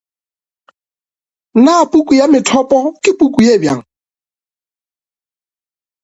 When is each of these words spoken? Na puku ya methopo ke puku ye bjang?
Na 1.63 1.73
puku 1.91 2.11
ya 2.19 2.25
methopo 2.31 2.77
ke 3.03 3.11
puku 3.19 3.39
ye 3.47 3.55
bjang? 3.61 3.81